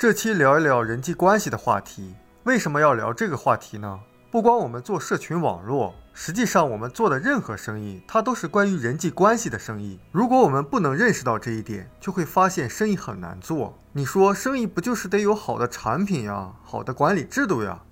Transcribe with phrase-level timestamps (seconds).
[0.00, 2.14] 这期聊一聊人际关系的话题。
[2.44, 4.00] 为什么要聊这个话题呢？
[4.30, 10.00] 不光我们做社群网络，实际上我们做的任何生意，它都是关于人际关系的生意。
[10.10, 13.78] 如果我们不能认识到这一点，就会发现生意很难做。
[13.92, 17.82] 你说生意不就是得有好的产品呀，好的管理制度呀？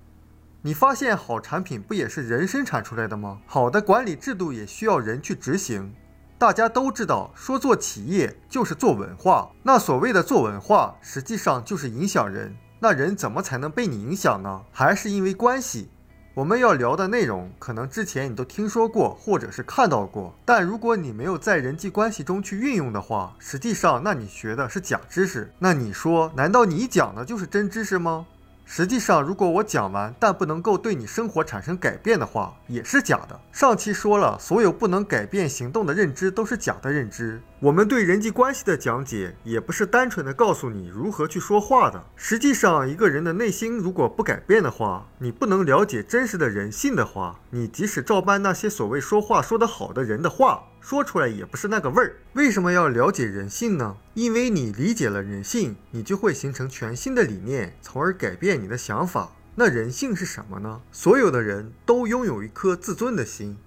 [0.63, 3.37] 你发现好产品不也是人生产出来的吗？
[3.45, 5.93] 好的管理制度也需要人去执行。
[6.39, 12.55] 大家都知道，说做企业就是做文化，那所谓的做文化，实际上就是影响人。
[12.79, 14.61] 那人怎么才能被你影响呢？
[14.71, 15.89] 还是因为关系？
[16.33, 20.33] 我们要聊的内容，可能之前你都听说过，或者是看到过。
[20.45, 25.51] 但如果你没有在人际关系中去运用的话，实际上那你学的是假知识。
[25.59, 28.25] 那你说，难道你讲的就是真知识吗？
[28.71, 33.39] 实际上，如果我讲完，但不能够对你生活产生改变的话，也是假的。
[33.51, 37.41] 上期说了，所有不能改变行动的认知都是假的认知。
[37.61, 42.05] 我们对人际关系的讲解，也不是单纯的告诉你如何去说话的。
[42.15, 50.63] 实际上，一个人的内心如果不改变的话，你不能了解真实的人性的话，你即使照搬那些所谓说话说得好的人的话。
[50.79, 52.15] 说出来也不是那个味儿。
[52.31, 53.97] 为什么要了解人性呢？
[54.13, 59.33] 因为你理解了人性，你就会形成全新的理念，从而改变你的想法。
[59.55, 60.79] 那人性是什么呢？
[60.93, 63.57] 所有的人都拥有一颗自尊的心。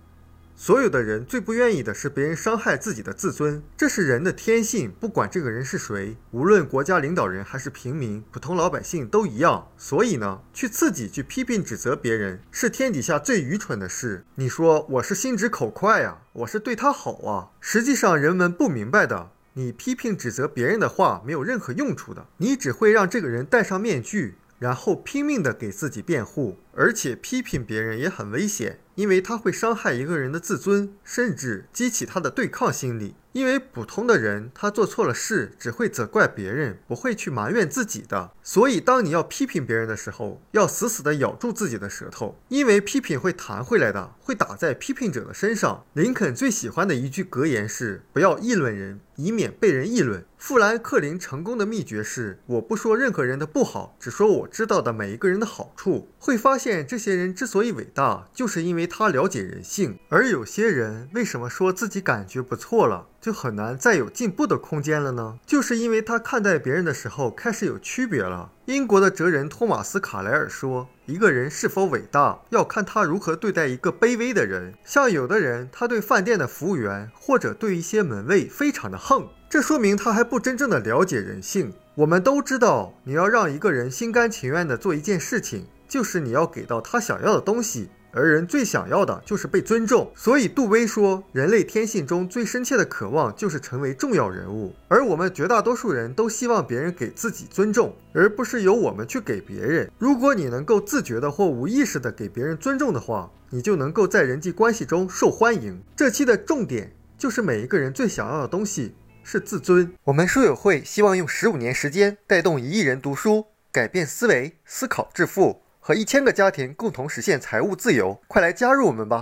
[0.65, 4.93] 所有的人最不愿意的是别人伤害自己的自尊，这是人的天性。
[5.01, 9.67] 不管这个人是谁，无论国家领导人还是平民、普通老百姓都一样。
[9.77, 14.25] 所以呢，去刺激、去批评、指责别人，是天底下最愚蠢的事。
[14.37, 17.51] 你说我是心直口快呀，我是对他好啊。
[17.61, 28.79] 实际上，人们不明白的，你批评指责别人的话没有任何用处的，你只会让这个人戴上面具，然后拼命的给自己辩护，而且批评别人也很危险。
[28.95, 33.15] 因为他会伤害一个人的自尊，甚至激起他的对抗心理。
[33.33, 38.33] 因为普通的人，他做错了事，只会责怪别人，不会去埋怨自己的。
[38.43, 45.87] 所以，当你要批评别人的时候，要死死地咬住自己的舌头，因为批评会弹回来的，会打在批评者的身上。
[45.95, 56.11] 林肯最喜欢的一句格言是：“不要议论人，以免被人议论。”富兰克林成功的秘诀是：我不说任何人的不好，只说我知道的每一个人的好处。
[56.19, 59.99] 会发现，这些人之所以伟大，就是因为他了解人性。
[60.09, 63.09] 而有些人为什么说自己感觉不错了？
[63.21, 68.53] 就很难再有进步的空间了呢，就是因为他看待别人的时候开始有区别了。
[68.67, 74.75] 英国的哲人托马斯·卡莱尔说：“一个人是否伟大，要看他如何对待一个卑微的人。
[74.85, 81.73] 像有的人，他对饭店的服务员或者对一些门卫非常的横，这说明他还不真正的了解人性。
[81.95, 94.75] 我们都知道，你要让一个人心甘情愿的做一件事情，就是你要给到他想要的东西。”而人最想要的就是被尊重，所以杜威说，人类天性中最深切的渴望就是成为重要人物。
[94.89, 99.91] 而我们绝大多数人都希望别人给自己尊重，而不是由我们去给别人。
[99.99, 105.83] 如果你能够自觉的或无意识的给别人尊重的话，你就能够在人际关系中受欢迎。
[105.95, 109.91] 这期的重点就是每一个人最想要的东西是自尊。
[110.05, 115.62] 我们书友会希望用十五年时间带动一亿人读书，改变思维，思考致富。
[115.85, 119.11] 和一千个家庭共同实现财务自由，快来加入我们吧！